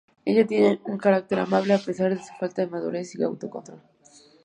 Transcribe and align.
Ella 0.25 0.47
tiene 0.47 0.81
un 0.87 0.97
carácter 0.97 1.37
amable, 1.37 1.75
a 1.75 1.77
pesar 1.77 2.09
de 2.17 2.23
su 2.23 2.33
falta 2.39 2.63
de 2.63 2.67
madurez 2.71 3.13
y 3.13 3.21
autocontrol. 3.21 3.83